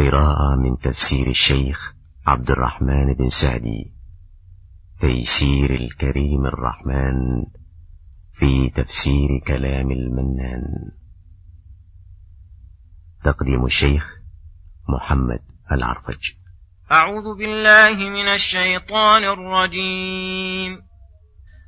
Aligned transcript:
قراءة 0.00 0.56
من 0.56 0.78
تفسير 0.78 1.26
الشيخ 1.26 1.94
عبد 2.26 2.50
الرحمن 2.50 3.14
بن 3.14 3.28
سعدي. 3.28 3.92
تيسير 5.00 5.74
الكريم 5.74 6.46
الرحمن 6.46 7.44
في 8.32 8.70
تفسير 8.82 9.28
كلام 9.46 9.90
المنان. 9.90 10.62
تقديم 13.24 13.64
الشيخ 13.64 14.16
محمد 14.88 15.40
العرفج. 15.72 16.32
أعوذ 16.90 17.38
بالله 17.38 18.10
من 18.10 18.28
الشيطان 18.28 19.24
الرجيم. 19.24 20.89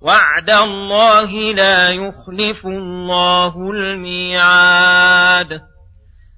وعد 0.00 0.50
الله 0.50 1.30
لا 1.54 1.90
يخلف 1.90 2.66
الله 2.66 3.54
الميعاد. 3.70 5.60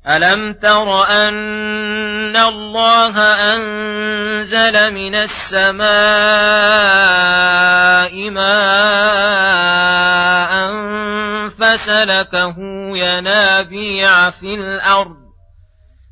ألم 0.08 0.52
تر 0.52 1.04
أن 1.04 2.36
الله 2.36 3.18
أنزل 3.54 4.94
من 4.94 5.14
السماء 5.14 5.82
ماء 8.30 9.62
فسلكه 11.58 12.54
ينابيع 12.97 14.30
في 14.30 14.54
الأرض 14.54 15.22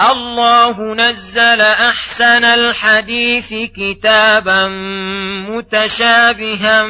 الله 0.00 0.94
نزل 0.94 1.60
أحسن 1.60 2.44
الحديث 2.44 3.54
كتابا 3.76 4.68
متشابها 5.48 6.86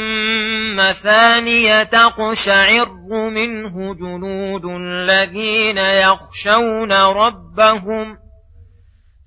مثانية 0.76 1.82
تقشعر 1.82 2.88
منه 3.30 3.94
جلود 3.94 4.64
الذين 4.64 5.78
يخشون 5.78 6.92
ربهم 6.92 8.16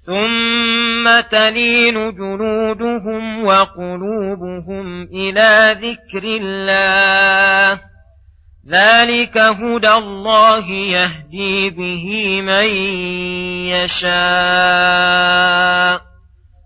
ثم 0.06 1.20
تلين 1.32 1.94
جلودهم 1.94 3.46
وقلوبهم 3.46 5.04
إلى 5.04 5.76
ذكر 5.82 6.24
الله 6.24 7.80
ذلك 8.70 9.38
هدى 9.38 9.94
الله 9.94 10.72
يهدي 10.72 11.70
به 11.70 12.42
من 12.42 12.68
يشاء 13.72 14.12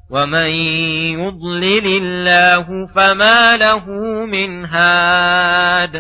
ومن 0.10 0.50
يضلل 1.20 1.88
الله 2.02 2.88
فما 2.96 3.58
له 3.58 3.86
من 4.26 4.66
هاد 4.66 5.92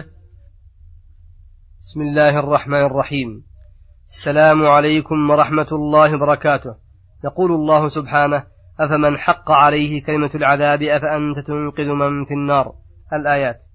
بسم 1.82 2.02
الله 2.02 2.40
الرحمن 2.40 2.86
الرحيم. 2.86 3.44
السلام 4.08 4.66
عليكم 4.66 5.30
ورحمة 5.30 5.68
الله 5.72 6.16
وبركاته. 6.16 6.76
يقول 7.26 7.52
الله 7.52 7.88
سبحانه 7.88 8.44
أفمن 8.80 9.18
حق 9.18 9.52
عليه 9.52 10.04
كلمة 10.04 10.32
العذاب 10.36 10.82
أفأنت 10.82 11.40
تنقذ 11.48 11.90
من 11.90 12.26
في 12.26 12.34
النار؟ 12.34 12.74
الآيات. 13.14 13.71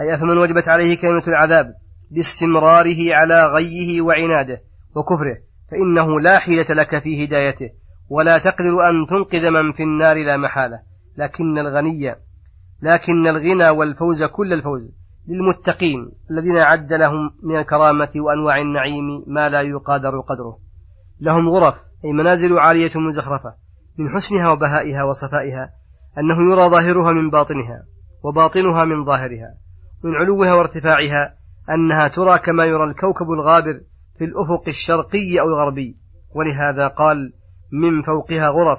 أي 0.00 0.14
أفمن 0.14 0.38
وجبت 0.38 0.68
عليه 0.68 1.00
كلمة 1.00 1.22
العذاب 1.28 1.74
باستمراره 2.10 3.14
على 3.14 3.46
غيه 3.46 4.00
وعناده 4.00 4.62
وكفره 4.96 5.36
فإنه 5.70 6.20
لا 6.20 6.38
حيلة 6.38 6.66
لك 6.70 6.98
في 6.98 7.24
هدايته 7.24 7.70
ولا 8.08 8.38
تقدر 8.38 8.88
أن 8.88 9.06
تنقذ 9.10 9.50
من 9.50 9.72
في 9.72 9.82
النار 9.82 10.16
لا 10.16 10.36
محالة. 10.36 10.80
لكن 11.18 11.58
الغني 11.58 12.14
لكن 12.82 13.26
الغنى 13.26 13.68
والفوز 13.68 14.24
كل 14.24 14.52
الفوز 14.52 14.90
للمتقين 15.28 16.12
الذين 16.30 16.56
أعد 16.56 16.92
لهم 16.92 17.30
من 17.42 17.58
الكرامة 17.58 18.10
وأنواع 18.16 18.60
النعيم 18.60 19.24
ما 19.26 19.48
لا 19.48 19.60
يقادر 19.60 20.20
قدره. 20.20 20.58
لهم 21.20 21.48
غرف 21.48 21.74
أي 22.04 22.12
منازل 22.12 22.58
عالية 22.58 22.90
مزخرفة 22.96 23.54
من 23.98 24.10
حسنها 24.10 24.50
وبهائها 24.50 25.04
وصفائها 25.04 25.70
أنه 26.18 26.52
يرى 26.52 26.68
ظاهرها 26.68 27.12
من 27.12 27.30
باطنها 27.30 27.84
وباطنها 28.22 28.84
من 28.84 29.04
ظاهرها. 29.04 29.65
من 30.04 30.14
علوها 30.14 30.54
وارتفاعها 30.54 31.34
أنها 31.70 32.08
ترى 32.08 32.38
كما 32.38 32.64
يرى 32.64 32.84
الكوكب 32.84 33.30
الغابر 33.30 33.80
في 34.18 34.24
الأفق 34.24 34.68
الشرقي 34.68 35.40
أو 35.40 35.48
الغربي. 35.48 35.96
ولهذا 36.34 36.88
قال 36.88 37.32
من 37.72 38.02
فوقها 38.02 38.48
غرف 38.48 38.78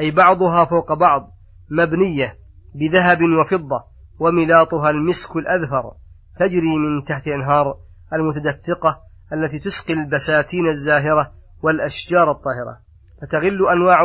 أي 0.00 0.10
بعضها 0.10 0.64
فوق 0.64 0.92
بعض 0.92 1.30
مبنية 1.70 2.38
بذهب 2.74 3.18
وفضة 3.40 3.84
وملاطها 4.18 4.90
المسك 4.90 5.36
الأذفر 5.36 5.92
تجري 6.38 6.76
من 6.78 7.04
تحت 7.04 7.28
أنهار 7.28 7.76
المتدفقة 8.12 9.00
التي 9.32 9.58
تسقي 9.58 9.94
البساتين 9.94 10.68
الزاهرة 10.68 11.32
والأشجار 11.62 12.30
الطاهرة. 12.30 12.78
فتغل 13.22 13.68
أنواع 13.68 14.00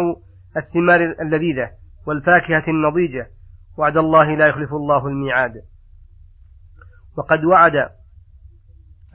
الثمار 0.57 1.15
اللذيذة 1.21 1.71
والفاكهة 2.05 2.63
النضيجة. 2.67 3.31
وعد 3.77 3.97
الله 3.97 4.35
لا 4.35 4.47
يخلف 4.47 4.73
الله 4.73 5.07
الميعاد. 5.07 5.53
وقد 7.19 7.45
وعد 7.45 7.71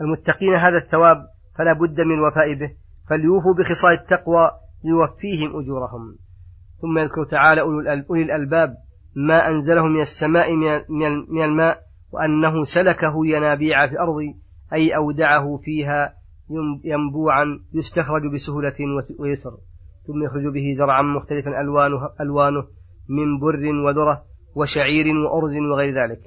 المتقين 0.01 0.55
هذا 0.55 0.77
الثواب 0.77 1.17
فلا 1.59 1.73
بد 1.73 2.01
من 2.01 2.15
الوفاء 2.15 2.55
به 2.55 2.71
فليوفوا 3.09 3.55
بخصال 3.55 3.93
التقوى 3.93 4.51
ليوفيهم 4.85 5.61
أجورهم. 5.61 6.17
ثم 6.83 6.99
يذكر 6.99 7.25
تعالى 7.25 7.61
أولي 7.61 8.23
الألباب 8.23 8.77
ما 9.17 9.49
أنزله 9.49 9.83
من 9.83 10.01
السماء 10.01 10.57
من 11.29 11.43
الماء 11.43 11.83
وأنه 12.13 12.63
سلكه 12.63 13.27
ينابيع 13.27 13.87
في 13.87 13.93
الأرض 13.93 14.17
أي 14.73 14.97
أودعه 14.97 15.57
فيها 15.57 16.15
ينبوعا 16.85 17.45
يستخرج 17.75 18.23
بسهولة 18.33 18.75
ويسر. 19.19 19.57
ثم 20.07 20.25
يخرج 20.25 20.53
به 20.55 20.75
زرعا 20.79 21.03
مختلفا 21.03 21.61
ألوانه, 21.61 22.11
ألوانه 22.21 22.65
من 23.09 23.39
بر 23.41 23.87
وذرة 23.87 24.25
وشعير 24.55 25.07
وأرز 25.17 25.57
وغير 25.73 25.95
ذلك. 25.95 26.21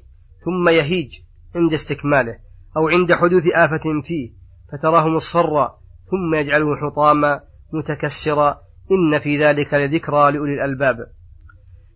ثم 0.45 0.69
يهيج 0.69 1.26
عند 1.57 1.73
استكماله 1.73 2.35
أو 2.77 2.87
عند 2.87 3.13
حدوث 3.13 3.43
آفة 3.55 4.01
فيه 4.03 4.31
فتراه 4.71 5.07
مصفرا 5.07 5.77
ثم 6.11 6.35
يجعله 6.35 6.75
حطاما 6.75 7.41
متكسرا 7.73 8.57
إن 8.91 9.19
في 9.23 9.37
ذلك 9.37 9.73
لذكرى 9.73 10.31
لأولي 10.31 10.53
الألباب. 10.53 10.95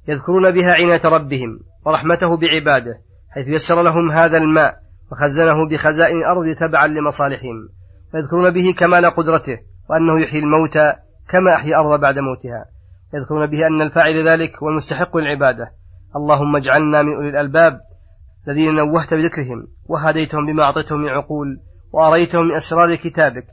يذكرون 0.07 0.51
بها 0.51 0.73
عناية 0.73 1.01
ربهم 1.05 1.59
ورحمته 1.85 2.37
بعباده 2.37 3.01
حيث 3.29 3.47
يسر 3.47 3.81
لهم 3.81 4.11
هذا 4.11 4.37
الماء 4.37 4.75
وخزنه 5.11 5.69
بخزائن 5.69 6.17
الأرض 6.17 6.45
تبعا 6.59 6.87
لمصالحهم. 6.87 7.69
ويذكرون 8.13 8.53
به 8.53 8.73
كمال 8.79 9.05
قدرته 9.05 9.59
وأنه 9.89 10.21
يحيي 10.21 10.39
الموتى 10.39 10.93
كما 11.29 11.55
أحيا 11.55 11.69
الأرض 11.69 12.01
بعد 12.01 12.15
موتها. 12.19 12.65
يذكرون 13.13 13.45
به 13.45 13.67
أن 13.67 13.81
الفاعل 13.81 14.15
ذلك 14.15 14.61
والمستحق 14.61 15.17
للعبادة. 15.17 15.71
اللهم 16.15 16.55
اجعلنا 16.55 17.01
من 17.01 17.15
أولي 17.15 17.29
الألباب 17.29 17.79
الذين 18.47 18.75
نوهت 18.75 19.13
بذكرهم 19.13 19.67
وهديتهم 19.85 20.45
بما 20.45 20.63
أعطيتهم 20.63 20.99
من 20.99 21.09
عقول 21.09 21.59
وأريتهم 21.91 22.45
من 22.45 22.55
أسرار 22.55 22.95
كتابك 22.95 23.45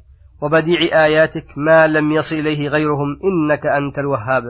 وبديع 0.42 1.04
آياتك 1.04 1.46
ما 1.56 1.86
لم 1.86 2.12
يصل 2.12 2.36
إليه 2.36 2.68
غيرهم 2.68 3.18
إنك 3.24 3.66
أنت 3.66 3.98
الوهاب. 3.98 4.42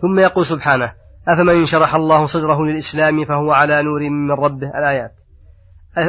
ثم 0.00 0.18
يقول 0.18 0.46
سبحانه 0.46 0.92
أفمن 1.28 1.66
شرح 1.66 1.94
الله 1.94 2.26
صدره 2.26 2.64
للإسلام 2.64 3.24
فهو 3.24 3.52
على 3.52 3.82
نور 3.82 4.00
من 4.10 4.30
ربه؟ 4.30 4.66
الآيات. 4.78 5.14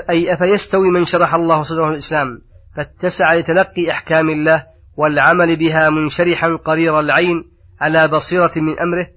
أي 0.10 0.34
أفيستوي 0.34 0.90
من 0.90 1.06
شرح 1.06 1.36
الله 1.36 1.64
صدره 1.64 1.90
للإسلام؟ 1.90 2.42
فاتسع 2.76 3.34
لتلقي 3.34 3.92
أحكام 3.92 4.30
الله 4.30 4.66
والعمل 4.98 5.56
بها 5.56 5.90
منشرحا 5.90 6.56
قرير 6.56 7.00
العين 7.00 7.44
على 7.82 8.08
بصيرة 8.08 8.52
من 8.56 8.80
أمره 8.80 9.08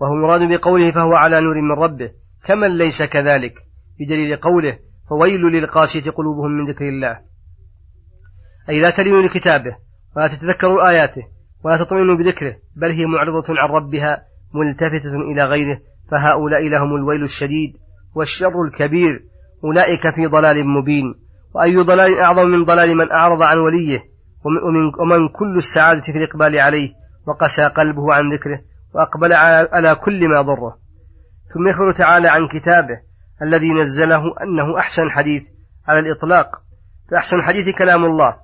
وهو 0.00 0.14
مراد 0.14 0.48
بقوله 0.48 0.90
فهو 0.90 1.14
على 1.14 1.40
نور 1.40 1.60
من 1.60 1.82
ربه. 1.82 2.10
كمن 2.46 2.78
ليس 2.78 3.02
كذلك؟ 3.02 3.54
بدليل 4.00 4.36
قوله 4.36 4.78
فويل 5.08 5.40
للقاسية 5.40 6.10
قلوبهم 6.10 6.50
من 6.50 6.70
ذكر 6.70 6.88
الله. 6.88 7.20
أي 8.68 8.80
لا 8.80 8.90
تلين 8.90 9.24
لكتابه 9.24 9.76
ولا 10.16 10.26
تتذكر 10.26 10.88
آياته 10.88 11.22
ولا 11.64 11.76
تطمئن 11.76 12.16
بذكره 12.16 12.56
بل 12.76 12.92
هي 12.92 13.06
معرضة 13.06 13.44
عن 13.48 13.68
ربها 13.68 14.22
ملتفتة 14.54 15.32
إلى 15.32 15.44
غيره 15.44 15.80
فهؤلاء 16.10 16.68
لهم 16.68 16.96
الويل 16.96 17.22
الشديد 17.22 17.76
والشر 18.14 18.62
الكبير. 18.62 19.24
أولئك 19.64 20.14
في 20.14 20.26
ضلال 20.26 20.68
مبين. 20.68 21.14
وأي 21.54 21.76
ضلال 21.76 22.18
أعظم 22.18 22.48
من 22.48 22.64
ضلال 22.64 22.96
من 22.96 23.10
أعرض 23.10 23.42
عن 23.42 23.58
وليه؟ 23.58 23.98
ومن, 24.44 24.84
ومن 24.84 25.28
كل 25.28 25.56
السعادة 25.56 26.00
في 26.00 26.18
الإقبال 26.18 26.60
عليه 26.60 26.90
وقسى 27.26 27.66
قلبه 27.66 28.14
عن 28.14 28.32
ذكره 28.32 28.60
وأقبل 28.94 29.32
على 29.72 29.94
كل 29.94 30.28
ما 30.28 30.42
ضره. 30.42 30.78
ثم 31.54 31.68
يخبر 31.68 31.92
تعالى 31.92 32.28
عن 32.28 32.48
كتابه 32.48 33.00
الذي 33.42 33.72
نزله 33.72 34.22
أنه 34.42 34.78
أحسن 34.78 35.10
حديث 35.10 35.42
على 35.88 35.98
الإطلاق. 35.98 36.50
فأحسن 37.10 37.38
الحديث 37.38 37.78
كلام 37.78 38.04
الله 38.04 38.36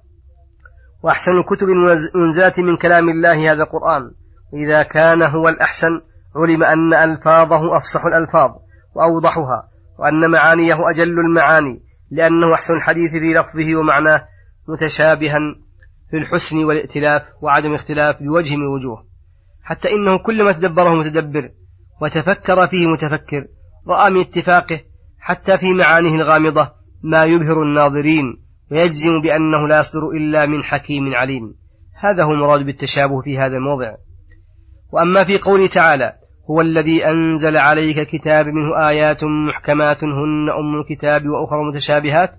وأحسن 1.03 1.39
الكتب 1.39 1.69
المنزلة 2.15 2.53
من 2.59 2.77
كلام 2.77 3.09
الله 3.09 3.53
هذا 3.53 3.63
القرآن. 3.63 4.11
إذا 4.55 4.83
كان 4.83 5.23
هو 5.23 5.49
الأحسن 5.49 6.01
علم 6.37 6.63
أن 6.63 6.95
ألفاظه 6.95 7.77
أفصح 7.77 8.05
الألفاظ 8.05 8.51
وأوضحها 8.95 9.69
وأن 9.99 10.31
معانيه 10.31 10.91
أجل 10.91 11.19
المعاني 11.19 11.83
لأنه 12.11 12.55
أحسن 12.55 12.77
الحديث 12.77 13.11
في 13.11 13.35
لفظه 13.35 13.81
ومعناه 13.81 14.29
متشابها 14.69 15.39
في 16.11 16.17
الحسن 16.17 16.65
والائتلاف 16.65 17.23
وعدم 17.43 17.71
الاختلاف 17.71 18.17
بوجه 18.23 18.57
من 18.57 18.63
الوجوه 18.63 19.07
حتى 19.63 19.89
إنه 19.93 20.19
كلما 20.19 20.53
تدبره 20.53 20.95
متدبر 20.95 21.51
وتفكر 22.05 22.67
فيه 22.67 22.87
متفكر 22.87 23.47
رأى 23.89 24.11
من 24.11 24.21
اتفاقه 24.21 24.81
حتى 25.19 25.59
في 25.59 25.75
معانيه 25.75 26.15
الغامضة 26.15 26.73
ما 27.03 27.25
يبهر 27.25 27.63
الناظرين 27.63 28.25
ويجزم 28.71 29.21
بأنه 29.21 29.69
لا 29.69 29.79
يصدر 29.79 30.09
إلا 30.09 30.47
من 30.47 30.63
حكيم 30.63 31.15
عليم. 31.15 31.55
هذا 32.01 32.23
هو 32.25 32.33
المراد 32.33 32.67
بالتشابه 32.67 33.21
في 33.21 33.39
هذا 33.39 33.57
الموضع. 33.57 33.95
وأما 34.93 35.25
في 35.25 35.39
قوله 35.39 35.67
تعالى 35.67 36.13
هو 36.51 36.61
الذي 36.61 37.07
أنزل 37.07 37.57
عليك 37.57 37.99
الكتاب 37.99 38.47
منه 38.47 38.89
آيات 38.89 39.25
محكمات 39.25 40.05
هن 40.05 40.51
أم 40.51 40.81
الكتاب 40.81 41.23
وأخرى 41.27 41.65
متشابهات 41.73 42.31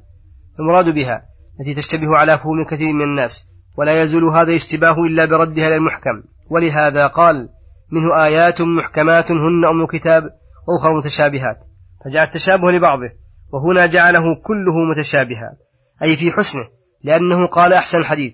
المراد 0.59 0.94
بها 0.94 1.21
التي 1.59 1.73
تشتبه 1.73 2.17
على 2.17 2.38
فهم 2.38 2.65
كثير 2.71 2.94
من 2.94 3.01
الناس 3.01 3.47
ولا 3.77 4.01
يزول 4.01 4.23
هذا 4.23 4.50
الاشتباه 4.50 4.95
إلا 5.09 5.25
بردها 5.25 5.67
إلى 5.67 5.75
المحكم 5.75 6.23
ولهذا 6.50 7.07
قال 7.07 7.50
منه 7.92 8.26
آيات 8.26 8.62
محكمات 8.62 9.32
هن 9.32 9.66
أم 9.66 9.82
الكتاب 9.82 10.24
وأخرى 10.68 10.94
متشابهات. 10.98 11.58
فجعل 12.06 12.28
التشابه 12.28 12.72
لبعضه 12.72 13.10
وهنا 13.54 13.86
جعله 13.86 14.24
كله 14.44 14.74
متشابها 14.92 15.58
أي 16.04 16.16
في 16.16 16.32
حسنه 16.32 16.68
لأنه 17.04 17.48
قال 17.48 17.74
أحسن 17.74 17.98
الحديث 17.98 18.34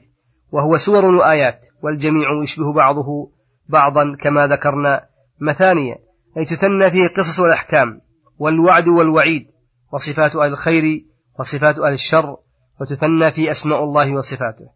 وهو 0.51 0.77
سور 0.77 1.05
وآيات 1.05 1.59
والجميع 1.83 2.27
يشبه 2.43 2.73
بعضه 2.73 3.31
بعضا 3.69 4.15
كما 4.15 4.47
ذكرنا 4.47 5.05
مثانية 5.41 5.95
أي 6.37 6.45
تثنى 6.45 6.89
فيه 6.89 7.05
القصص 7.05 7.39
والأحكام 7.39 8.01
والوعد 8.37 8.87
والوعيد 8.87 9.47
وصفات 9.93 10.35
أهل 10.35 10.51
الخير 10.51 11.05
وصفات 11.39 11.75
أهل 11.75 11.93
الشر 11.93 12.37
وتثنى 12.81 13.31
في 13.35 13.51
أسماء 13.51 13.83
الله 13.83 14.13
وصفاته. 14.13 14.69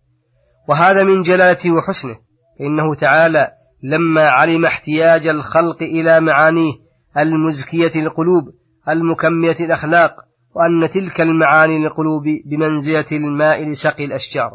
وهذا 0.70 1.04
من 1.04 1.22
جلالته 1.22 1.72
وحسنه 1.72 2.16
فإنه 2.60 2.96
تعالى 2.96 3.52
لما 3.92 4.22
علم 4.22 4.66
احتياج 4.66 5.28
الخلق 5.28 5.82
إلى 5.82 6.22
معانيه 6.22 6.74
المزكية 7.18 8.02
للقلوب 8.02 8.44
المكملة 8.90 9.60
الأخلاق 9.60 10.16
وأن 10.56 10.90
تلك 10.90 11.22
المعاني 11.22 11.80
للقلوب 11.80 12.24
بمنزلة 12.46 13.06
الماء 13.12 13.64
لسقي 13.70 14.06
الأشجار. 14.06 14.52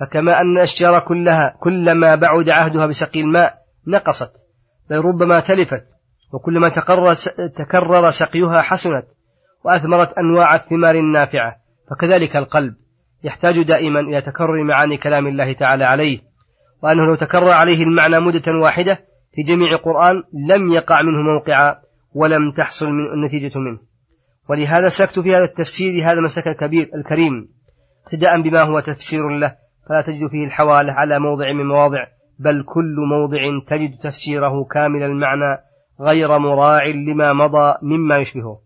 فكما 0.00 0.40
أن 0.40 0.56
الأشجار 0.56 1.00
كلها 1.08 1.56
كلما 1.60 2.14
بعد 2.14 2.48
عهدها 2.48 2.86
بسقي 2.86 3.20
الماء 3.20 3.54
نقصت 3.86 4.32
بل 4.90 4.96
ربما 4.96 5.40
تلفت 5.40 5.84
وكلما 6.32 6.68
تكرر 7.56 8.10
سقيها 8.10 8.62
حسنت 8.62 9.04
وأثمرت 9.64 10.12
أنواع 10.18 10.54
الثمار 10.54 10.94
النافعة. 10.94 11.56
فكذلك 11.90 12.36
القلب 12.36 12.74
يحتاج 13.24 13.62
دائما 13.62 14.00
إلى 14.00 14.22
تكرر 14.22 14.64
معاني 14.64 14.96
كلام 14.96 15.26
الله 15.26 15.52
تعالى 15.52 15.84
عليه. 15.84 16.33
وأنه 16.84 17.06
لو 17.06 17.14
تكرر 17.14 17.50
عليه 17.50 17.82
المعنى 17.82 18.20
مدة 18.20 18.58
واحدة 18.62 18.98
في 19.34 19.42
جميع 19.42 19.72
القرآن 19.72 20.22
لم 20.48 20.72
يقع 20.72 21.02
منه 21.02 21.22
موقعا 21.22 21.76
ولم 22.14 22.52
تحصل 22.56 22.92
من 22.92 23.12
النتيجة 23.12 23.58
منه. 23.58 23.78
ولهذا 24.48 24.88
سكت 24.88 25.18
في 25.18 25.34
هذا 25.34 25.44
التفسير 25.44 26.04
هذا 26.04 26.18
المسلك 26.18 26.48
الكبير 26.48 26.90
الكريم 26.94 27.48
ابتداء 28.06 28.42
بما 28.42 28.62
هو 28.62 28.80
تفسير 28.80 29.28
له 29.28 29.56
فلا 29.88 30.02
تجد 30.02 30.30
فيه 30.30 30.46
الحوالة 30.46 30.92
على 30.92 31.18
موضع 31.18 31.52
من 31.52 31.66
مواضع 31.66 32.06
بل 32.38 32.64
كل 32.66 32.96
موضع 33.10 33.38
تجد 33.70 33.98
تفسيره 34.02 34.64
كامل 34.64 35.02
المعنى 35.02 35.58
غير 36.00 36.38
مراع 36.38 36.86
لما 36.86 37.32
مضى 37.32 37.74
مما 37.82 38.18
يشبهه. 38.18 38.58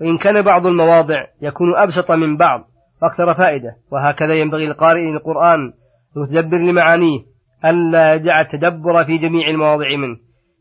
وإن 0.00 0.18
كان 0.18 0.42
بعض 0.42 0.66
المواضع 0.66 1.26
يكون 1.42 1.76
أبسط 1.76 2.10
من 2.10 2.36
بعض 2.36 2.60
وأكثر 3.02 3.34
فائدة 3.34 3.76
وهكذا 3.92 4.34
ينبغي 4.34 4.66
القارئ 4.66 5.00
للقرآن 5.00 5.72
المتدبر 6.16 6.58
لمعانيه 6.58 7.29
ألا 7.64 8.14
يدع 8.14 8.40
التدبر 8.40 9.04
في 9.04 9.18
جميع 9.18 9.48
المواضع 9.48 9.96
منه 9.96 10.16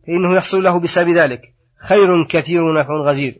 فإنه 0.08 0.36
يحصل 0.36 0.64
له 0.64 0.80
بسبب 0.80 1.10
ذلك. 1.10 1.42
خير 1.88 2.26
كثير 2.30 2.64
ونفع 2.64 2.94
غزير. 2.94 3.36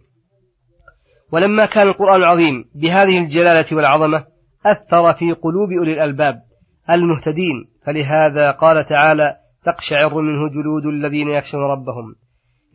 ولما 1.32 1.66
كان 1.66 1.88
القرآن 1.88 2.20
العظيم 2.22 2.66
بهذه 2.76 3.20
الجلالة 3.20 3.66
والعظمة 3.72 4.26
أثر 4.66 5.14
في 5.14 5.32
قلوب 5.32 5.72
أولي 5.72 5.94
الألباب 5.94 6.44
المهتدين. 6.90 7.70
فلهذا 7.86 8.52
قال 8.52 8.86
تعالى 8.86 9.36
تقشعر 9.66 10.22
منه 10.22 10.50
جلود 10.50 10.86
الذين 10.86 11.30
يخشون 11.30 11.62
ربهم 11.62 12.16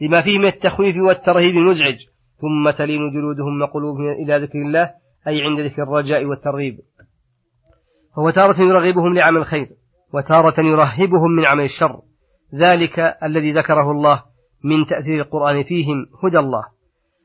لما 0.00 0.20
فيه 0.20 0.38
من 0.38 0.46
التخويف 0.46 0.96
والترهيب 0.96 1.56
المزعج 1.56 1.96
ثم 2.40 2.70
تلين 2.78 3.10
جلودهم 3.10 3.62
وقلوبهم 3.62 4.08
إلى 4.24 4.36
ذكر 4.36 4.58
الله 4.58 4.90
أي 5.28 5.42
عند 5.42 5.60
ذكر 5.60 5.82
الرجاء 5.82 6.24
والترغيب. 6.24 6.80
فهو 8.16 8.30
تارة 8.30 8.60
يرغبهم 8.60 9.14
لعمل 9.14 9.36
الخير 9.36 9.68
وتارة 10.14 10.60
يرهبهم 10.60 11.30
من 11.36 11.44
عمل 11.46 11.64
الشر. 11.64 12.00
ذلك 12.54 12.98
الذي 13.22 13.52
ذكره 13.52 13.90
الله 13.90 14.22
من 14.64 14.86
تأثير 14.86 15.22
القرآن 15.22 15.64
فيهم 15.64 16.06
هدى 16.24 16.38
الله 16.38 16.64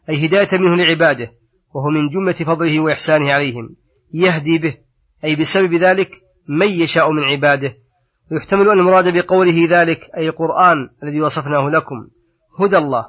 أي 0.09 0.25
هداية 0.25 0.47
منه 0.59 0.75
لعباده 0.75 1.31
وهو 1.73 1.89
من 1.89 2.09
جملة 2.09 2.33
فضله 2.33 2.79
وإحسانه 2.79 3.31
عليهم. 3.31 3.75
يهدي 4.13 4.57
به 4.57 4.77
أي 5.23 5.35
بسبب 5.35 5.73
ذلك 5.73 6.11
من 6.47 6.67
يشاء 6.67 7.11
من 7.11 7.23
عباده. 7.23 7.73
ويحتمل 8.31 8.69
أن 8.69 8.79
المراد 8.79 9.17
بقوله 9.17 9.67
ذلك 9.69 10.09
أي 10.17 10.29
القرآن 10.29 10.77
الذي 11.03 11.21
وصفناه 11.21 11.69
لكم 11.69 11.95
هدى 12.59 12.77
الله 12.77 13.05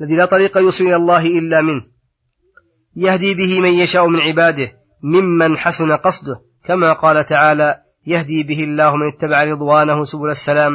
الذي 0.00 0.16
لا 0.16 0.24
طريق 0.24 0.58
يوصل 0.58 0.84
إلى 0.84 0.96
الله 0.96 1.26
إلا 1.26 1.60
منه. 1.60 1.82
يهدي 2.96 3.34
به 3.34 3.60
من 3.60 3.70
يشاء 3.70 4.08
من 4.08 4.20
عباده 4.20 4.72
ممن 5.02 5.58
حسن 5.58 5.92
قصده 5.92 6.40
كما 6.64 6.92
قال 6.92 7.24
تعالى 7.24 7.82
يهدي 8.06 8.42
به 8.42 8.64
الله 8.64 8.96
من 8.96 9.08
اتبع 9.14 9.42
رضوانه 9.42 10.04
سبل 10.04 10.30
السلام 10.30 10.72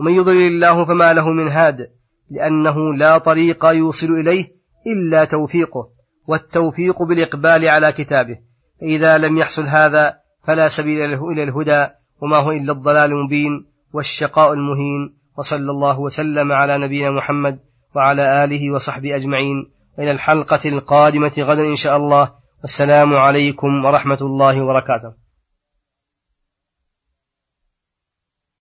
ومن 0.00 0.12
يضلل 0.12 0.46
الله 0.46 0.84
فما 0.84 1.12
له 1.12 1.28
من 1.28 1.48
هاد 1.48 1.90
لأنه 2.30 2.94
لا 2.94 3.18
طريق 3.18 3.64
يوصل 3.64 4.06
إليه 4.06 4.46
إلا 4.86 5.24
توفيقه 5.24 5.88
والتوفيق 6.26 7.02
بالإقبال 7.02 7.68
على 7.68 7.92
كتابه 7.92 8.38
فإذا 8.80 9.18
لم 9.18 9.36
يحصل 9.36 9.66
هذا 9.66 10.16
فلا 10.44 10.68
سبيل 10.68 10.98
إلى 11.02 11.42
الهدى 11.42 11.86
وما 12.22 12.36
هو 12.36 12.50
إلا 12.50 12.72
الضلال 12.72 13.10
المبين 13.10 13.66
والشقاء 13.92 14.52
المهين 14.52 15.16
وصلى 15.38 15.70
الله 15.70 16.00
وسلم 16.00 16.52
على 16.52 16.78
نبينا 16.78 17.10
محمد 17.10 17.58
وعلى 17.96 18.44
آله 18.44 18.74
وصحبه 18.74 19.16
أجمعين 19.16 19.70
إلى 19.98 20.10
الحلقة 20.10 20.68
القادمة 20.68 21.32
غدا 21.38 21.62
إن 21.62 21.76
شاء 21.76 21.96
الله 21.96 22.32
والسلام 22.62 23.14
عليكم 23.14 23.84
ورحمة 23.84 24.18
الله 24.20 24.62
وبركاته. 24.62 25.29